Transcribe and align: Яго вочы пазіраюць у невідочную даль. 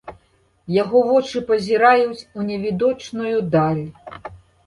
Яго 0.75 1.01
вочы 1.09 1.41
пазіраюць 1.49 2.25
у 2.37 2.47
невідочную 2.49 3.35
даль. 3.57 3.83